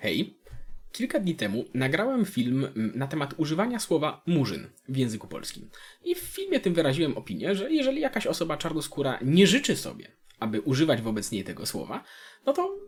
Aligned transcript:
Hej, 0.00 0.38
kilka 0.92 1.20
dni 1.20 1.34
temu 1.34 1.64
nagrałem 1.74 2.24
film 2.24 2.64
mm, 2.64 2.92
na 2.94 3.06
temat 3.06 3.34
używania 3.36 3.78
słowa 3.78 4.22
murzyn 4.26 4.66
w 4.88 4.96
języku 4.96 5.28
polskim. 5.28 5.70
I 6.04 6.14
w 6.14 6.18
filmie 6.18 6.60
tym 6.60 6.74
wyraziłem 6.74 7.16
opinię, 7.16 7.54
że 7.54 7.72
jeżeli 7.72 8.00
jakaś 8.00 8.26
osoba 8.26 8.56
czarnoskóra 8.56 9.18
nie 9.22 9.46
życzy 9.46 9.76
sobie, 9.76 10.12
aby 10.38 10.60
używać 10.60 11.02
wobec 11.02 11.32
niej 11.32 11.44
tego 11.44 11.66
słowa, 11.66 12.04
no 12.46 12.52
to 12.52 12.78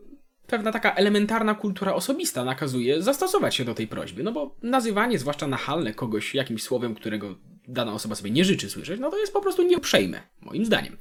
pewna 0.47 0.71
taka 0.71 0.93
elementarna 0.93 1.55
kultura 1.55 1.93
osobista 1.93 2.45
nakazuje 2.45 3.01
zastosować 3.01 3.55
się 3.55 3.65
do 3.65 3.73
tej 3.73 3.87
prośby. 3.87 4.23
No 4.23 4.31
bo 4.31 4.55
nazywanie, 4.61 5.19
zwłaszcza 5.19 5.47
nachalne, 5.47 5.93
kogoś 5.93 6.35
jakimś 6.35 6.63
słowem, 6.63 6.95
którego 6.95 7.35
dana 7.67 7.93
osoba 7.93 8.15
sobie 8.15 8.31
nie 8.31 8.45
życzy 8.45 8.69
słyszeć, 8.69 8.99
no 8.99 9.11
to 9.11 9.19
jest 9.19 9.33
po 9.33 9.41
prostu 9.41 9.63
nieuprzejme, 9.63 10.21
moim 10.41 10.65
zdaniem. 10.65 10.97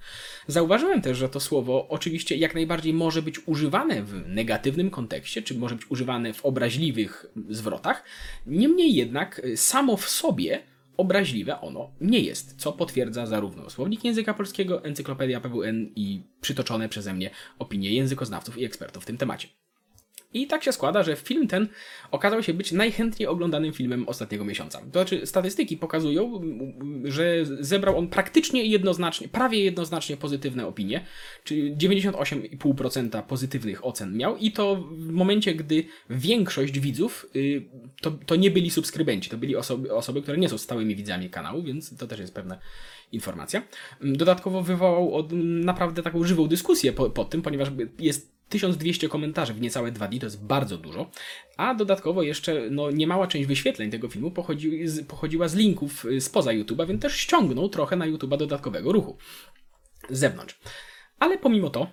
Zauważyłem 0.46 1.02
też, 1.02 1.18
że 1.18 1.28
to 1.28 1.40
słowo 1.40 1.88
oczywiście 1.88 2.36
jak 2.36 2.54
najbardziej 2.54 2.94
może 2.94 3.22
być 3.22 3.48
używane 3.48 4.02
w 4.02 4.28
negatywnym 4.28 4.90
kontekście, 4.90 5.42
czy 5.42 5.54
może 5.54 5.74
być 5.74 5.90
używane 5.90 6.32
w 6.32 6.44
obraźliwych 6.44 7.26
zwrotach, 7.48 8.04
niemniej 8.46 8.94
jednak 8.94 9.38
y, 9.44 9.56
samo 9.56 9.96
w 9.96 10.08
sobie 10.08 10.62
obraźliwe 10.96 11.60
ono 11.60 11.90
nie 12.00 12.20
jest, 12.20 12.54
co 12.56 12.72
potwierdza 12.72 13.26
zarówno 13.26 13.70
słownik 13.70 14.04
języka 14.04 14.34
polskiego, 14.34 14.84
encyklopedia 14.84 15.40
PWN 15.40 15.92
i 15.96 16.22
przytoczone 16.40 16.88
przeze 16.88 17.14
mnie 17.14 17.30
opinie 17.58 17.92
językoznawców 17.92 18.58
i 18.58 18.64
ekspertów 18.64 19.02
w 19.02 19.06
tym 19.06 19.16
temacie. 19.16 19.61
I 20.34 20.46
tak 20.46 20.64
się 20.64 20.72
składa, 20.72 21.02
że 21.02 21.16
film 21.16 21.48
ten 21.48 21.68
okazał 22.10 22.42
się 22.42 22.54
być 22.54 22.72
najchętniej 22.72 23.26
oglądanym 23.26 23.72
filmem 23.72 24.08
ostatniego 24.08 24.44
miesiąca. 24.44 24.78
To 24.78 24.92
znaczy, 24.92 25.26
statystyki 25.26 25.76
pokazują, 25.76 26.40
że 27.04 27.44
zebrał 27.60 27.98
on 27.98 28.08
praktycznie 28.08 28.64
jednoznacznie, 28.64 29.28
prawie 29.28 29.64
jednoznacznie 29.64 30.16
pozytywne 30.16 30.66
opinie, 30.66 31.04
czyli 31.44 31.76
98,5% 31.76 33.22
pozytywnych 33.22 33.86
ocen 33.86 34.16
miał 34.16 34.36
i 34.36 34.52
to 34.52 34.76
w 34.90 35.10
momencie, 35.10 35.54
gdy 35.54 35.84
większość 36.10 36.80
widzów 36.80 37.26
y, 37.36 37.62
to, 38.00 38.10
to 38.10 38.36
nie 38.36 38.50
byli 38.50 38.70
subskrybenci, 38.70 39.30
to 39.30 39.38
byli 39.38 39.56
osoby, 39.56 39.94
osoby, 39.94 40.22
które 40.22 40.38
nie 40.38 40.48
są 40.48 40.58
stałymi 40.58 40.96
widzami 40.96 41.30
kanału, 41.30 41.62
więc 41.62 41.96
to 41.96 42.06
też 42.06 42.20
jest 42.20 42.34
pewna 42.34 42.58
informacja. 43.12 43.62
Dodatkowo 44.00 44.62
wywołał 44.62 45.14
od, 45.14 45.32
naprawdę 45.42 46.02
taką 46.02 46.24
żywą 46.24 46.46
dyskusję 46.46 46.92
po, 46.92 47.10
po 47.10 47.24
tym, 47.24 47.42
ponieważ 47.42 47.68
jest 47.98 48.31
1200 48.52 49.08
komentarzy 49.08 49.54
w 49.54 49.60
niecałe 49.60 49.92
dwa 49.92 50.08
dni, 50.08 50.20
to 50.20 50.26
jest 50.26 50.44
bardzo 50.44 50.78
dużo, 50.78 51.10
a 51.56 51.74
dodatkowo 51.74 52.22
jeszcze 52.22 52.70
no, 52.70 52.90
niemała 52.90 53.26
część 53.26 53.46
wyświetleń 53.46 53.90
tego 53.90 54.08
filmu 54.08 54.30
pochodzi, 54.30 54.88
z, 54.88 55.06
pochodziła 55.06 55.48
z 55.48 55.54
linków 55.54 56.04
y, 56.04 56.20
spoza 56.20 56.50
YouTube'a, 56.50 56.86
więc 56.86 57.02
też 57.02 57.16
ściągnął 57.16 57.68
trochę 57.68 57.96
na 57.96 58.08
YouTube'a 58.08 58.36
dodatkowego 58.36 58.92
ruchu 58.92 59.16
z 60.10 60.18
zewnątrz. 60.18 60.60
Ale 61.18 61.38
pomimo 61.38 61.70
to, 61.70 61.86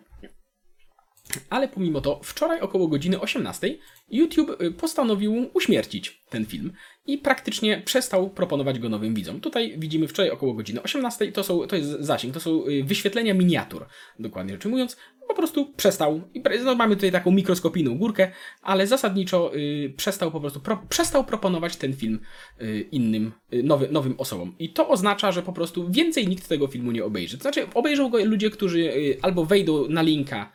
ale 1.49 1.67
pomimo 1.67 2.01
to, 2.01 2.19
wczoraj 2.23 2.59
około 2.61 2.87
godziny 2.87 3.19
18 3.19 3.77
YouTube 4.09 4.61
y, 4.61 4.71
postanowił 4.71 5.49
uśmiercić 5.53 6.23
ten 6.29 6.45
film 6.45 6.73
i 7.05 7.17
praktycznie 7.17 7.81
przestał 7.85 8.29
proponować 8.29 8.79
go 8.79 8.89
nowym 8.89 9.13
widzom. 9.13 9.41
Tutaj 9.41 9.75
widzimy 9.77 10.07
wczoraj 10.07 10.31
około 10.31 10.53
godziny 10.53 10.83
18, 10.83 11.31
to, 11.31 11.43
są, 11.43 11.67
to 11.67 11.75
jest 11.75 11.89
zasięg, 11.89 12.33
to 12.33 12.39
są 12.39 12.65
y, 12.65 12.83
wyświetlenia 12.83 13.33
miniatur, 13.33 13.85
dokładnie 14.19 14.53
rzecz 14.53 14.65
ujmując, 14.65 14.97
po 15.29 15.35
prostu 15.35 15.73
przestał. 15.73 16.21
No, 16.65 16.75
mamy 16.75 16.95
tutaj 16.95 17.11
taką 17.11 17.31
mikroskopijną 17.31 17.97
górkę, 17.97 18.31
ale 18.61 18.87
zasadniczo 18.87 19.55
y, 19.55 19.93
przestał 19.97 20.31
po 20.31 20.39
prostu 20.39 20.59
pro, 20.59 20.83
przestał 20.89 21.23
proponować 21.23 21.75
ten 21.75 21.93
film 21.93 22.19
y, 22.61 22.87
innym, 22.91 23.31
y, 23.53 23.63
nowy, 23.63 23.87
nowym 23.91 24.15
osobom. 24.17 24.55
I 24.59 24.73
to 24.73 24.89
oznacza, 24.89 25.31
że 25.31 25.41
po 25.41 25.53
prostu 25.53 25.91
więcej 25.91 26.27
nikt 26.27 26.47
tego 26.47 26.67
filmu 26.67 26.91
nie 26.91 27.05
obejrzy. 27.05 27.37
To 27.37 27.41
znaczy, 27.41 27.67
obejrzą 27.73 28.09
go 28.09 28.25
ludzie, 28.25 28.49
którzy 28.49 28.79
y, 28.79 29.17
albo 29.21 29.45
wejdą 29.45 29.87
na 29.87 30.01
linka 30.01 30.51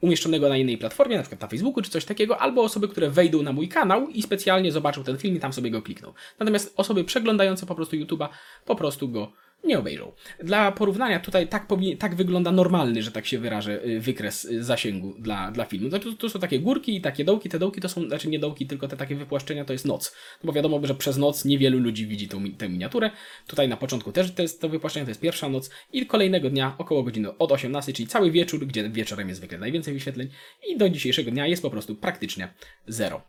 umieszczonego 0.00 0.48
na 0.48 0.56
innej 0.56 0.78
platformie, 0.78 1.16
na 1.16 1.22
przykład 1.22 1.40
na 1.40 1.48
Facebooku 1.48 1.82
czy 1.82 1.90
coś 1.90 2.04
takiego, 2.04 2.38
albo 2.38 2.62
osoby, 2.62 2.88
które 2.88 3.10
wejdą 3.10 3.42
na 3.42 3.52
mój 3.52 3.68
kanał 3.68 4.08
i 4.08 4.22
specjalnie 4.22 4.72
zobaczą 4.72 5.04
ten 5.04 5.18
film 5.18 5.36
i 5.36 5.40
tam 5.40 5.52
sobie 5.52 5.70
go 5.70 5.82
klikną. 5.82 6.12
Natomiast 6.38 6.74
osoby 6.76 7.04
przeglądające 7.04 7.66
po 7.66 7.74
prostu 7.74 7.96
YouTube'a 7.96 8.28
po 8.64 8.76
prostu 8.76 9.08
go 9.08 9.32
nie 9.64 9.78
obejrzą. 9.78 10.12
Dla 10.44 10.72
porównania 10.72 11.20
tutaj 11.20 11.48
tak, 11.48 11.68
tak 11.98 12.14
wygląda 12.14 12.52
normalny, 12.52 13.02
że 13.02 13.10
tak 13.10 13.26
się 13.26 13.38
wyrażę, 13.38 13.84
y, 13.84 14.00
wykres 14.00 14.44
y, 14.44 14.64
zasięgu 14.64 15.14
dla, 15.18 15.50
dla 15.50 15.64
filmu. 15.64 15.90
To, 15.90 15.98
to 16.18 16.30
są 16.30 16.40
takie 16.40 16.60
górki 16.60 16.96
i 16.96 17.00
takie 17.00 17.24
dołki. 17.24 17.48
Te 17.48 17.58
dołki 17.58 17.80
to 17.80 17.88
są, 17.88 18.08
znaczy 18.08 18.28
nie 18.28 18.38
dołki, 18.38 18.66
tylko 18.66 18.88
te 18.88 18.96
takie 18.96 19.14
wypłaszczenia 19.14 19.64
to 19.64 19.72
jest 19.72 19.84
noc. 19.84 20.16
No 20.42 20.46
bo 20.46 20.52
wiadomo, 20.52 20.80
że 20.82 20.94
przez 20.94 21.16
noc 21.16 21.44
niewielu 21.44 21.78
ludzi 21.78 22.06
widzi 22.06 22.28
tą, 22.28 22.50
tę 22.50 22.68
miniaturę. 22.68 23.10
Tutaj 23.46 23.68
na 23.68 23.76
początku 23.76 24.12
też 24.12 24.34
to 24.34 24.42
jest 24.42 24.60
to 24.60 24.68
wypłaszczenie, 24.68 25.06
to 25.06 25.10
jest 25.10 25.20
pierwsza 25.20 25.48
noc 25.48 25.70
i 25.92 26.06
kolejnego 26.06 26.50
dnia 26.50 26.74
około 26.78 27.02
godziny 27.02 27.38
od 27.38 27.52
18, 27.52 27.92
czyli 27.92 28.08
cały 28.08 28.30
wieczór, 28.30 28.66
gdzie 28.66 28.90
wieczorem 28.90 29.28
jest 29.28 29.40
zwykle 29.40 29.58
najwięcej 29.58 29.94
wyświetleń 29.94 30.28
i 30.68 30.76
do 30.76 30.88
dzisiejszego 30.88 31.30
dnia 31.30 31.46
jest 31.46 31.62
po 31.62 31.70
prostu 31.70 31.94
praktycznie 31.96 32.54
zero. 32.86 33.22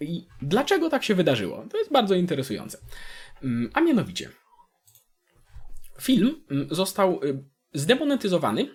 I 0.00 0.26
dlaczego 0.42 0.90
tak 0.90 1.04
się 1.04 1.14
wydarzyło? 1.14 1.64
To 1.70 1.78
jest 1.78 1.92
bardzo 1.92 2.14
interesujące. 2.14 2.78
Mm, 3.42 3.70
a 3.74 3.80
mianowicie, 3.80 4.28
film 6.00 6.44
mm, 6.50 6.68
został 6.70 7.24
y, 7.24 7.44
zdemonetyzowany 7.74 8.68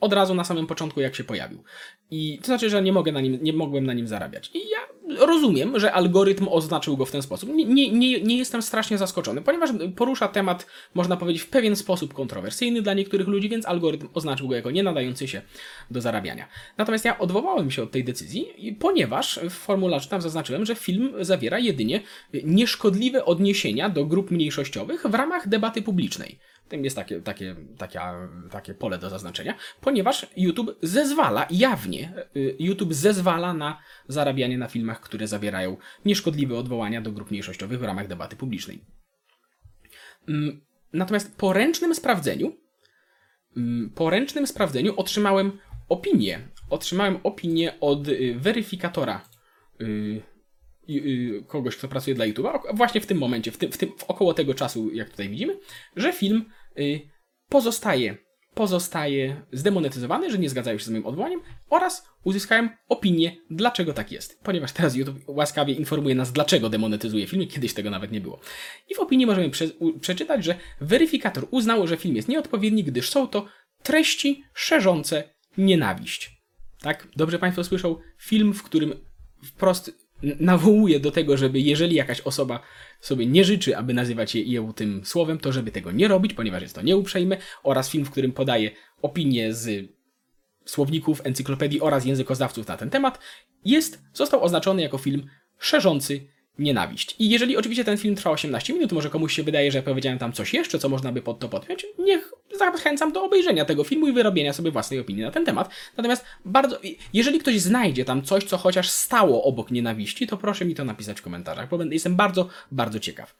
od 0.00 0.12
razu 0.12 0.34
na 0.34 0.44
samym 0.44 0.66
początku, 0.66 1.00
jak 1.00 1.14
się 1.14 1.24
pojawił. 1.24 1.62
I 2.10 2.38
to 2.38 2.46
znaczy, 2.46 2.70
że 2.70 2.82
nie, 2.82 2.92
mogę 2.92 3.12
na 3.12 3.20
nim, 3.20 3.38
nie 3.42 3.52
mogłem 3.52 3.86
na 3.86 3.92
nim 3.92 4.08
zarabiać. 4.08 4.50
I 4.54 4.58
ja 4.58 4.78
rozumiem, 5.26 5.78
że 5.78 5.92
algorytm 5.92 6.48
oznaczył 6.50 6.96
go 6.96 7.04
w 7.04 7.10
ten 7.10 7.22
sposób. 7.22 7.50
Nie, 7.50 7.64
nie, 7.64 7.92
nie, 7.92 8.20
nie 8.20 8.38
jestem 8.38 8.62
strasznie 8.62 8.98
zaskoczony, 8.98 9.42
ponieważ 9.42 9.70
porusza 9.96 10.28
temat, 10.28 10.66
można 10.94 11.16
powiedzieć, 11.16 11.42
w 11.42 11.48
pewien 11.48 11.76
sposób 11.76 12.14
kontrowersyjny 12.14 12.82
dla 12.82 12.94
niektórych 12.94 13.28
ludzi, 13.28 13.48
więc 13.48 13.66
algorytm 13.66 14.08
oznaczył 14.14 14.48
go 14.48 14.54
jako 14.54 14.70
nie 14.70 14.82
nadający 14.82 15.28
się 15.28 15.42
do 15.90 16.00
zarabiania. 16.00 16.48
Natomiast 16.78 17.04
ja 17.04 17.18
odwołałem 17.18 17.70
się 17.70 17.82
od 17.82 17.90
tej 17.90 18.04
decyzji, 18.04 18.76
ponieważ 18.80 19.40
w 19.50 19.52
formularzu 19.52 20.08
tam 20.08 20.22
zaznaczyłem, 20.22 20.66
że 20.66 20.74
film 20.74 21.12
zawiera 21.20 21.58
jedynie 21.58 22.00
nieszkodliwe 22.44 23.24
odniesienia 23.24 23.88
do 23.88 24.04
grup 24.04 24.30
mniejszościowych 24.30 25.02
w 25.02 25.14
ramach 25.14 25.48
debaty 25.48 25.82
publicznej. 25.82 26.38
Tym 26.68 26.84
jest 26.84 26.96
takie, 26.96 27.20
takie, 27.20 27.56
takie, 28.50 28.74
pole 28.74 28.98
do 28.98 29.10
zaznaczenia, 29.10 29.54
ponieważ 29.80 30.26
YouTube 30.36 30.78
zezwala 30.82 31.46
jawnie, 31.50 32.12
y, 32.36 32.56
YouTube 32.58 32.94
zezwala 32.94 33.54
na 33.54 33.82
zarabianie 34.08 34.58
na 34.58 34.68
filmach, 34.68 35.00
które 35.00 35.26
zawierają 35.26 35.76
nieszkodliwe 36.04 36.56
odwołania 36.56 37.00
do 37.00 37.12
grup 37.12 37.30
mniejszościowych 37.30 37.78
w 37.80 37.82
ramach 37.82 38.08
debaty 38.08 38.36
publicznej. 38.36 38.84
Mm, 40.28 40.60
natomiast 40.92 41.36
po 41.36 41.52
ręcznym 41.52 41.94
sprawdzeniu, 41.94 42.56
mm, 43.56 43.90
po 43.94 44.10
ręcznym 44.10 44.46
sprawdzeniu 44.46 44.94
otrzymałem 44.96 45.58
opinię, 45.88 46.40
otrzymałem 46.70 47.18
opinię 47.22 47.80
od 47.80 48.08
y, 48.08 48.36
weryfikatora 48.38 49.28
y, 49.80 50.22
kogoś, 51.46 51.76
kto 51.76 51.88
pracuje 51.88 52.14
dla 52.14 52.26
YouTube'a, 52.26 52.76
właśnie 52.76 53.00
w 53.00 53.06
tym 53.06 53.18
momencie, 53.18 53.52
w 53.52 53.58
tym, 53.58 53.72
w 53.72 53.78
tym, 53.78 53.92
w 53.98 54.04
około 54.04 54.34
tego 54.34 54.54
czasu, 54.54 54.90
jak 54.94 55.10
tutaj 55.10 55.28
widzimy, 55.28 55.58
że 55.96 56.12
film 56.12 56.44
pozostaje, 57.48 58.16
pozostaje 58.54 59.42
zdemonetyzowany, 59.52 60.30
że 60.30 60.38
nie 60.38 60.48
zgadzają 60.48 60.78
się 60.78 60.84
z 60.84 60.90
moim 60.90 61.06
odwołaniem 61.06 61.40
oraz 61.70 62.08
uzyskałem 62.24 62.70
opinię, 62.88 63.36
dlaczego 63.50 63.92
tak 63.92 64.12
jest. 64.12 64.40
Ponieważ 64.42 64.72
teraz 64.72 64.94
YouTube 64.94 65.18
łaskawie 65.26 65.74
informuje 65.74 66.14
nas, 66.14 66.32
dlaczego 66.32 66.68
demonetyzuje 66.68 67.26
filmy, 67.26 67.46
kiedyś 67.46 67.74
tego 67.74 67.90
nawet 67.90 68.12
nie 68.12 68.20
było. 68.20 68.40
I 68.88 68.94
w 68.94 69.00
opinii 69.00 69.26
możemy 69.26 69.50
prze 69.50 69.68
przeczytać, 70.00 70.44
że 70.44 70.54
weryfikator 70.80 71.46
uznał, 71.50 71.86
że 71.86 71.96
film 71.96 72.16
jest 72.16 72.28
nieodpowiedni, 72.28 72.84
gdyż 72.84 73.10
są 73.10 73.28
to 73.28 73.46
treści 73.82 74.44
szerzące 74.54 75.34
nienawiść. 75.58 76.38
Tak? 76.80 77.08
Dobrze 77.16 77.38
Państwo 77.38 77.64
słyszą? 77.64 77.96
Film, 78.18 78.54
w 78.54 78.62
którym 78.62 78.94
wprost 79.44 80.07
nawołuje 80.22 81.00
do 81.00 81.10
tego, 81.10 81.36
żeby 81.36 81.60
jeżeli 81.60 81.96
jakaś 81.96 82.20
osoba 82.20 82.60
sobie 83.00 83.26
nie 83.26 83.44
życzy, 83.44 83.76
aby 83.76 83.94
nazywać 83.94 84.34
je 84.34 84.72
tym 84.76 85.04
słowem, 85.04 85.38
to 85.38 85.52
żeby 85.52 85.70
tego 85.70 85.92
nie 85.92 86.08
robić, 86.08 86.34
ponieważ 86.34 86.62
jest 86.62 86.74
to 86.74 86.82
nieuprzejme, 86.82 87.36
oraz 87.62 87.90
film, 87.90 88.04
w 88.04 88.10
którym 88.10 88.32
podaje 88.32 88.70
opinie 89.02 89.54
z 89.54 89.92
słowników, 90.64 91.20
encyklopedii 91.24 91.80
oraz 91.80 92.04
językoznawców 92.04 92.68
na 92.68 92.76
ten 92.76 92.90
temat, 92.90 93.18
jest, 93.64 94.02
został 94.12 94.42
oznaczony 94.42 94.82
jako 94.82 94.98
film 94.98 95.26
szerzący 95.58 96.28
nienawiść. 96.58 97.16
I 97.18 97.28
jeżeli 97.28 97.56
oczywiście 97.56 97.84
ten 97.84 97.98
film 97.98 98.14
trwa 98.14 98.30
18 98.30 98.72
minut, 98.72 98.92
może 98.92 99.10
komuś 99.10 99.34
się 99.34 99.42
wydaje, 99.42 99.72
że 99.72 99.82
powiedziałem 99.82 100.18
tam 100.18 100.32
coś 100.32 100.54
jeszcze, 100.54 100.78
co 100.78 100.88
można 100.88 101.12
by 101.12 101.22
pod 101.22 101.38
to 101.38 101.48
podpiąć, 101.48 101.86
niech 101.98 102.32
zachęcam 102.58 103.12
do 103.12 103.24
obejrzenia 103.24 103.64
tego 103.64 103.84
filmu 103.84 104.08
i 104.08 104.12
wyrobienia 104.12 104.52
sobie 104.52 104.70
własnej 104.70 105.00
opinii 105.00 105.22
na 105.22 105.30
ten 105.30 105.44
temat. 105.44 105.70
Natomiast 105.96 106.24
bardzo, 106.44 106.78
jeżeli 107.12 107.38
ktoś 107.38 107.60
znajdzie 107.60 108.04
tam 108.04 108.22
coś, 108.22 108.44
co 108.44 108.56
chociaż 108.56 108.90
stało 108.90 109.44
obok 109.44 109.70
nienawiści, 109.70 110.26
to 110.26 110.36
proszę 110.36 110.64
mi 110.64 110.74
to 110.74 110.84
napisać 110.84 111.18
w 111.20 111.22
komentarzach, 111.22 111.68
bo 111.68 111.84
jestem 111.84 112.16
bardzo, 112.16 112.48
bardzo 112.72 113.00
ciekaw. 113.00 113.34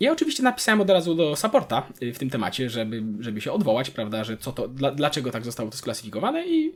Ja 0.00 0.12
oczywiście 0.12 0.42
napisałem 0.42 0.80
od 0.80 0.90
razu 0.90 1.14
do 1.14 1.36
supporta 1.36 1.88
y, 2.02 2.12
w 2.12 2.18
tym 2.18 2.30
temacie, 2.30 2.70
żeby, 2.70 3.02
żeby 3.20 3.40
się 3.40 3.52
odwołać, 3.52 3.90
prawda, 3.90 4.24
że 4.24 4.36
co 4.36 4.52
to, 4.52 4.68
dla, 4.68 4.90
dlaczego 4.90 5.30
tak 5.30 5.44
zostało 5.44 5.70
to 5.70 5.76
sklasyfikowane 5.76 6.46
i 6.46 6.72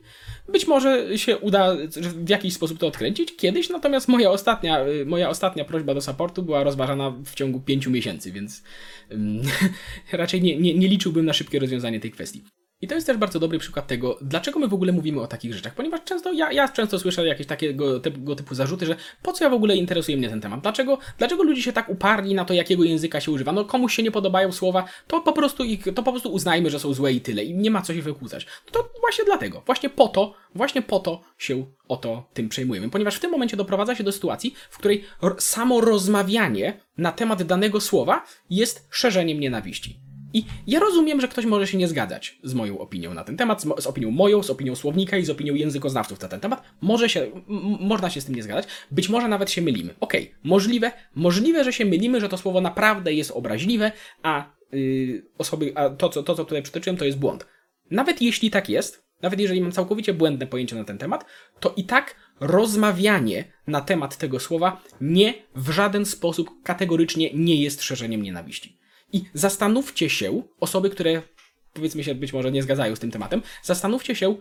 być 0.49 0.67
może 0.67 1.19
się 1.19 1.39
uda 1.39 1.77
w 1.99 2.29
jakiś 2.29 2.55
sposób 2.55 2.79
to 2.79 2.87
odkręcić 2.87 3.37
kiedyś, 3.37 3.71
natomiast 3.71 4.09
moja 4.09 4.31
ostatnia, 4.31 4.87
y, 4.87 5.07
moja 5.07 5.29
ostatnia 5.29 5.65
prośba 5.65 5.95
do 5.95 6.01
supportu 6.01 6.43
była 6.43 6.65
rozważana 6.65 7.11
w 7.25 7.35
ciągu 7.35 7.61
pięciu 7.61 7.91
miesięcy, 7.91 8.33
więc 8.33 8.63
raczej 10.13 10.43
nie, 10.43 10.57
nie, 10.57 10.75
nie 10.75 10.89
liczyłbym 10.89 11.27
na 11.27 11.33
szybkie 11.33 11.59
rozwiązanie 11.59 12.01
tej 12.01 12.11
kwestii. 12.11 12.45
I 12.85 12.89
to 12.89 12.95
jest 12.95 13.07
też 13.07 13.17
bardzo 13.17 13.41
dobry 13.41 13.59
przykład 13.59 13.87
tego, 13.87 14.19
dlaczego 14.23 14.59
my 14.59 14.69
w 14.69 14.75
ogóle 14.75 14.93
mówimy 14.93 15.21
o 15.21 15.27
takich 15.27 15.55
rzeczach. 15.55 15.75
Ponieważ 15.75 16.01
często, 16.05 16.33
ja, 16.33 16.53
ja 16.53 16.69
często 16.69 16.99
słyszę 16.99 17.27
jakieś 17.27 17.47
takiego 17.47 18.01
typu, 18.01 18.35
typu 18.35 18.55
zarzuty, 18.55 18.87
że 18.87 18.97
po 19.23 19.33
co 19.33 19.45
ja 19.45 19.51
w 19.51 19.55
ogóle 19.55 19.77
interesuje 19.77 20.17
mnie 20.17 20.29
ten 20.29 20.41
temat? 20.41 20.61
Dlaczego, 20.61 20.99
dlaczego 21.19 21.43
ludzie 21.43 21.63
się 21.63 21.73
tak 21.73 21.89
uparli 21.89 22.35
na 22.35 22.45
to, 22.45 22.55
jakiego 22.55 22.85
języka 22.85 23.21
się 23.21 23.31
używa? 23.31 23.53
No 23.53 23.65
komuś 23.65 23.95
się 23.95 24.03
nie 24.03 24.11
podobają 24.11 24.53
słowa, 24.53 24.85
to 25.07 25.21
po 25.21 25.33
prostu 25.33 25.65
ich, 25.65 25.85
to 25.95 26.03
po 26.03 26.13
prostu 26.13 26.33
uznajmy, 26.33 26.71
że 26.71 26.81
są 26.81 26.95
złe 26.95 27.13
i 27.13 27.21
tyle. 27.21 27.45
I 27.45 27.55
nie 27.55 27.71
ma 27.71 27.83
co 27.83 27.95
się 27.95 28.03
wykłócać. 28.03 28.47
To 28.73 28.89
właśnie 29.01 29.25
dlatego, 29.25 29.63
właśnie 29.67 29.91
po 29.91 30.09
to, 30.09 30.35
właśnie 30.55 30.83
po 30.83 31.01
to 31.01 31.21
się 31.39 31.67
o 31.89 31.97
to 31.97 32.29
tym 32.35 32.49
przejmujemy. 32.49 32.91
Ponieważ 32.91 33.17
w 33.17 33.21
tym 33.21 33.31
momencie 33.31 33.57
doprowadza 33.57 33.95
się 33.95 34.05
do 34.05 34.13
sytuacji, 34.13 34.55
w 34.71 34.79
której 34.79 35.05
samo 35.39 35.81
rozmawianie 35.81 36.81
na 36.99 37.13
temat 37.13 37.43
danego 37.43 37.81
słowa 37.81 38.25
jest 38.51 38.89
szerzeniem 38.91 39.41
nienawiści. 39.41 40.04
I 40.35 40.45
ja 40.67 40.81
rozumiem, 40.81 41.21
że 41.21 41.29
ktoś 41.29 41.45
może 41.45 41.67
się 41.67 41.79
nie 41.79 41.89
zgadzać 41.89 42.39
z 42.43 42.55
moją 42.55 42.79
opinią 42.79 43.15
na 43.15 43.25
ten 43.25 43.37
temat, 43.37 43.63
z, 43.63 43.83
z 43.83 43.87
opinią 43.87 44.11
moją, 44.11 44.43
z 44.43 44.51
opinią 44.51 44.77
słownika 44.77 45.19
i 45.19 45.25
z 45.25 45.31
opinią 45.31 45.55
językoznawców 45.55 46.21
na 46.21 46.29
ten 46.29 46.41
temat. 46.41 46.63
Może 46.81 47.09
się, 47.09 47.27
można 47.81 48.11
się 48.11 48.21
z 48.21 48.25
tym 48.25 48.35
nie 48.35 48.43
zgadzać, 48.43 48.67
być 48.91 49.09
może 49.09 49.29
nawet 49.29 49.51
się 49.51 49.63
mylimy. 49.63 49.95
Okej, 50.01 50.35
możliwe, 50.45 50.93
możliwe, 51.15 51.65
że 51.65 51.73
się 51.73 51.85
mylimy, 51.85 52.21
że 52.21 52.29
to 52.29 52.39
słowo 52.39 52.61
naprawdę 52.61 53.13
jest 53.13 53.31
obraźliwe, 53.31 53.93
a 54.23 54.51
yy, 54.73 55.27
osoby, 55.39 55.73
a 55.75 55.91
to, 55.91 56.09
co, 56.09 56.23
to, 56.23 56.35
co 56.35 56.45
tutaj 56.45 56.63
przytoczyłem, 56.63 56.97
to 56.97 57.05
jest 57.05 57.19
błąd. 57.19 57.47
Nawet 57.91 58.23
jeśli 58.23 58.51
tak 58.51 58.69
jest, 58.69 59.05
nawet 59.23 59.41
jeżeli 59.41 59.61
mam 59.61 59.73
całkowicie 59.73 60.15
błędne 60.15 60.47
pojęcie 60.47 60.77
na 60.77 60.85
ten 60.85 60.99
temat, 60.99 61.25
to 61.61 61.75
i 61.77 61.85
tak 61.85 62.17
rozmawianie 62.41 63.45
na 63.67 63.81
temat 63.81 64.17
tego 64.17 64.41
słowa 64.41 64.83
nie 65.01 65.35
w 65.55 65.71
żaden 65.71 66.07
sposób 66.07 66.51
kategorycznie 66.63 67.31
nie 67.35 67.63
jest 67.63 67.83
szerzeniem 67.83 68.23
nienawiści. 68.23 68.84
I 69.15 69.25
zastanówcie 69.35 70.11
się, 70.11 70.43
osoby, 70.61 70.91
które 70.91 71.23
powiedzmy 71.73 72.05
się 72.05 72.15
być 72.15 72.33
może 72.33 72.53
nie 72.53 72.63
zgadzają 72.63 72.97
z 72.97 72.99
tym 72.99 73.11
tematem, 73.11 73.43
zastanówcie 73.63 74.15
się, 74.15 74.37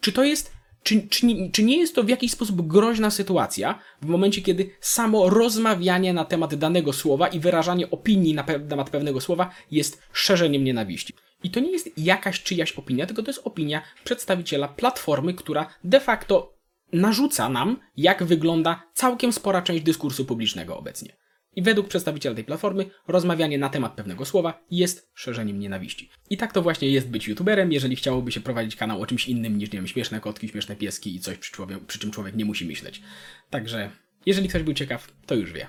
czy 0.00 0.12
to 0.12 0.24
jest, 0.24 0.52
czy, 0.82 1.08
czy, 1.08 1.26
czy 1.52 1.62
nie 1.62 1.78
jest 1.78 1.94
to 1.94 2.02
w 2.02 2.08
jakiś 2.08 2.32
sposób 2.32 2.66
groźna 2.66 3.10
sytuacja 3.10 3.78
w 4.02 4.06
momencie, 4.06 4.42
kiedy 4.42 4.70
samo 4.80 5.30
rozmawianie 5.30 6.12
na 6.12 6.24
temat 6.24 6.54
danego 6.54 6.92
słowa 6.92 7.28
i 7.28 7.40
wyrażanie 7.40 7.90
opinii 7.90 8.34
na 8.34 8.42
temat 8.42 8.90
pewnego 8.90 9.20
słowa 9.20 9.50
jest 9.70 10.02
szerzeniem 10.12 10.64
nienawiści. 10.64 11.14
I 11.44 11.50
to 11.50 11.60
nie 11.60 11.70
jest 11.70 11.98
jakaś 11.98 12.42
czyjaś 12.42 12.72
opinia, 12.72 13.06
tylko 13.06 13.22
to 13.22 13.30
jest 13.30 13.46
opinia 13.46 13.82
przedstawiciela 14.04 14.68
platformy, 14.68 15.34
która 15.34 15.74
de 15.84 16.00
facto 16.00 16.54
narzuca 16.92 17.48
nam, 17.48 17.80
jak 17.96 18.24
wygląda 18.24 18.82
całkiem 18.94 19.32
spora 19.32 19.62
część 19.62 19.82
dyskursu 19.82 20.24
publicznego 20.24 20.76
obecnie. 20.78 21.21
I 21.56 21.62
według 21.62 21.88
przedstawiciela 21.88 22.34
tej 22.34 22.44
platformy 22.44 22.90
rozmawianie 23.08 23.58
na 23.58 23.68
temat 23.68 23.92
pewnego 23.92 24.24
słowa 24.24 24.64
jest 24.70 25.10
szerzeniem 25.14 25.58
nienawiści. 25.58 26.10
I 26.30 26.36
tak 26.36 26.52
to 26.52 26.62
właśnie 26.62 26.90
jest 26.90 27.08
być 27.08 27.28
youtuberem, 27.28 27.72
jeżeli 27.72 27.96
chciałoby 27.96 28.32
się 28.32 28.40
prowadzić 28.40 28.76
kanał 28.76 29.02
o 29.02 29.06
czymś 29.06 29.28
innym 29.28 29.58
niż, 29.58 29.72
nie 29.72 29.78
wiem, 29.78 29.86
śmieszne 29.86 30.20
kotki, 30.20 30.48
śmieszne 30.48 30.76
pieski 30.76 31.14
i 31.14 31.20
coś, 31.20 31.38
przy, 31.38 31.52
przy 31.86 31.98
czym 31.98 32.10
człowiek 32.10 32.34
nie 32.34 32.44
musi 32.44 32.66
myśleć. 32.66 33.02
Także, 33.50 33.90
jeżeli 34.26 34.48
ktoś 34.48 34.62
był 34.62 34.74
ciekaw, 34.74 35.12
to 35.26 35.34
już 35.34 35.52
wie. 35.52 35.68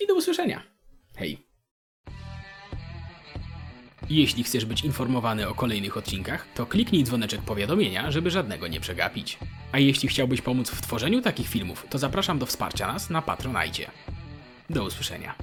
I 0.00 0.06
do 0.06 0.14
usłyszenia. 0.14 0.62
Hej. 1.16 1.46
Jeśli 4.10 4.44
chcesz 4.44 4.64
być 4.64 4.84
informowany 4.84 5.48
o 5.48 5.54
kolejnych 5.54 5.96
odcinkach, 5.96 6.46
to 6.54 6.66
kliknij 6.66 7.04
dzwoneczek 7.04 7.40
powiadomienia, 7.40 8.10
żeby 8.10 8.30
żadnego 8.30 8.68
nie 8.68 8.80
przegapić. 8.80 9.38
A 9.72 9.78
jeśli 9.78 10.08
chciałbyś 10.08 10.40
pomóc 10.40 10.70
w 10.70 10.82
tworzeniu 10.82 11.22
takich 11.22 11.48
filmów, 11.48 11.86
to 11.90 11.98
zapraszam 11.98 12.38
do 12.38 12.46
wsparcia 12.46 12.92
nas 12.92 13.10
na 13.10 13.22
Patronajcie. 13.22 13.90
Do 14.70 14.84
usłyszenia. 14.84 15.34